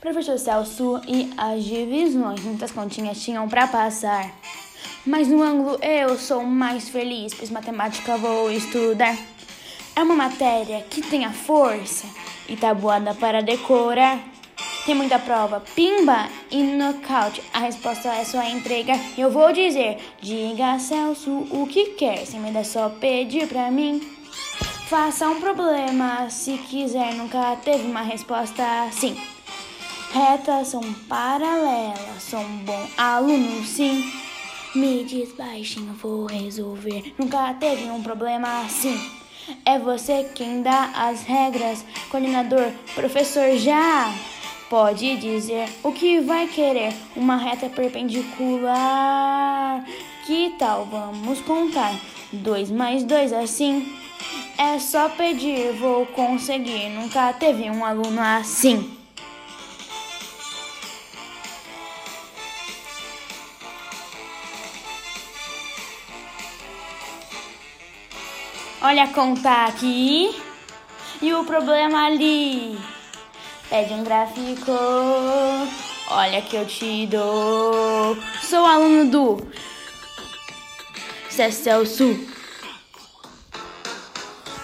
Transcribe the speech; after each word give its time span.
Professor 0.00 0.38
Celso 0.38 0.98
e 1.06 1.30
as 1.36 1.62
divisões, 1.62 2.40
muitas 2.40 2.70
continhas 2.70 3.22
tinham 3.22 3.46
para 3.46 3.66
passar. 3.66 4.34
Mas 5.04 5.28
no 5.28 5.42
ângulo 5.42 5.78
eu 5.82 6.16
sou 6.16 6.42
mais 6.42 6.88
feliz, 6.88 7.34
pois 7.34 7.50
matemática 7.50 8.16
vou 8.16 8.50
estudar. 8.50 9.14
É 9.94 10.02
uma 10.02 10.16
matéria 10.16 10.80
que 10.88 11.02
tem 11.02 11.26
a 11.26 11.32
força 11.32 12.06
e 12.48 12.56
tabuada 12.56 13.12
para 13.14 13.42
decorar. 13.42 14.18
Tem 14.86 14.94
muita 14.94 15.18
prova, 15.18 15.62
pimba 15.74 16.30
e 16.50 16.62
nocaute. 16.62 17.42
A 17.52 17.58
resposta 17.58 18.08
é 18.08 18.24
só 18.24 18.42
entregar. 18.42 18.98
Eu 19.18 19.30
vou 19.30 19.52
dizer: 19.52 19.98
diga 20.22 20.78
Celso 20.78 21.46
o 21.50 21.66
que 21.66 21.90
quer, 21.90 22.24
sem 22.24 22.40
medo 22.40 22.56
é 22.56 22.64
só 22.64 22.88
pedir 22.88 23.46
pra 23.48 23.70
mim. 23.70 24.00
Faça 24.88 25.28
um 25.28 25.38
problema 25.38 26.30
se 26.30 26.56
quiser, 26.56 27.14
nunca 27.14 27.54
teve 27.56 27.84
uma 27.84 28.00
resposta 28.00 28.84
assim. 28.84 29.14
Retas 30.12 30.68
são 30.68 30.82
paralelas, 31.08 32.20
sou 32.20 32.40
um 32.40 32.58
bom 32.64 32.86
aluno, 32.96 33.64
sim. 33.64 34.12
Me 34.74 35.04
diz 35.04 35.32
baixinho, 35.32 35.94
vou 35.94 36.26
resolver. 36.26 37.14
Nunca 37.16 37.54
teve 37.54 37.84
um 37.84 38.02
problema 38.02 38.62
assim. 38.62 39.00
É 39.64 39.78
você 39.78 40.28
quem 40.34 40.62
dá 40.62 40.90
as 40.96 41.22
regras, 41.22 41.84
coordenador, 42.10 42.72
professor 42.94 43.56
já. 43.56 44.12
Pode 44.68 45.16
dizer 45.16 45.68
o 45.84 45.92
que 45.92 46.18
vai 46.20 46.48
querer, 46.48 46.92
uma 47.14 47.36
reta 47.36 47.68
perpendicular. 47.68 49.84
Que 50.26 50.56
tal? 50.58 50.86
Vamos 50.86 51.40
contar. 51.42 51.94
Dois 52.32 52.68
mais 52.68 53.04
dois 53.04 53.32
assim. 53.32 53.86
É 54.58 54.76
só 54.80 55.08
pedir, 55.08 55.72
vou 55.74 56.04
conseguir. 56.06 56.88
Nunca 56.88 57.32
teve 57.32 57.70
um 57.70 57.84
aluno 57.84 58.20
assim. 58.20 58.99
Olha 68.82 69.04
a 69.04 69.08
conta 69.08 69.66
aqui 69.66 70.34
e 71.20 71.34
o 71.34 71.44
problema 71.44 72.06
ali. 72.06 72.78
Pede 73.68 73.92
um 73.92 74.02
gráfico, 74.02 74.72
olha 76.08 76.40
que 76.40 76.56
eu 76.56 76.66
te 76.66 77.06
dou. 77.06 78.16
Sou 78.40 78.64
aluno 78.64 79.10
do 79.10 79.46
Celso. 81.28 82.26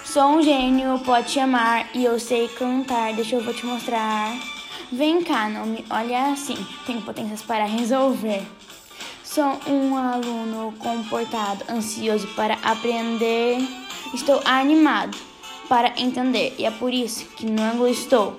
Sou 0.03 0.39
um 0.39 0.43
gênio, 0.43 0.99
pode 1.01 1.31
chamar 1.31 1.87
e 1.95 2.03
eu 2.03 2.19
sei 2.19 2.49
cantar. 2.49 3.13
Deixa 3.13 3.37
eu 3.37 3.45
vou 3.45 3.53
te 3.53 3.67
mostrar. 3.67 4.35
Vem 4.91 5.23
cá, 5.23 5.47
não 5.51 5.67
me 5.67 5.85
olha 5.91 6.33
assim. 6.33 6.57
Tenho 6.87 7.03
potências 7.03 7.43
para 7.43 7.67
resolver. 7.67 8.43
Sou 9.23 9.61
um 9.69 9.95
aluno 9.95 10.73
comportado, 10.79 11.65
ansioso 11.71 12.27
para 12.29 12.55
aprender. 12.63 13.86
Estou 14.15 14.41
animado 14.45 15.17
para 15.69 15.93
entender 16.01 16.55
e 16.59 16.65
é 16.65 16.71
por 16.71 16.93
isso 16.93 17.27
que 17.37 17.47
no 17.47 17.63
ângulo 17.63 17.89
estou. 17.89 18.37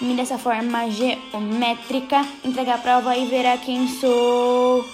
Me 0.00 0.14
dessa 0.14 0.38
forma 0.38 0.90
geométrica, 0.90 2.26
entrega 2.44 2.74
a 2.74 2.78
prova 2.78 3.16
e 3.16 3.26
verá 3.26 3.56
quem 3.56 3.86
sou. 3.88 4.84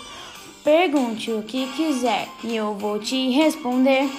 Pergunte 0.62 1.32
o 1.32 1.42
que 1.42 1.66
quiser 1.68 2.28
e 2.44 2.54
eu 2.54 2.74
vou 2.74 2.98
te 2.98 3.30
responder. 3.30 4.10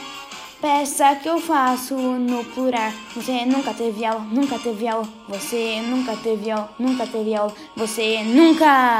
Peça 0.59 1.15
que 1.15 1.27
eu 1.27 1.39
faço 1.39 1.95
no 1.95 2.43
plural. 2.45 2.91
Você 3.15 3.45
nunca 3.45 3.73
teve 3.73 4.05
aula, 4.05 4.21
nunca 4.31 4.59
teve 4.59 4.87
aula. 4.87 5.07
Você 5.27 5.81
nunca 5.81 6.15
teve 6.15 6.51
aula, 6.51 6.69
nunca 6.77 7.07
teve 7.07 7.35
aula. 7.35 7.53
Você 7.75 8.23
nunca 8.23 8.99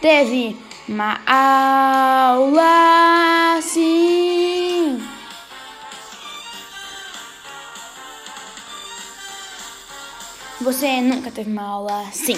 teve 0.00 0.56
uma 0.86 1.18
aula 1.26 2.62
assim. 3.58 4.37
Você 10.60 11.00
nunca 11.00 11.30
teve 11.30 11.50
uma 11.50 11.62
aula 11.62 12.00
assim. 12.08 12.36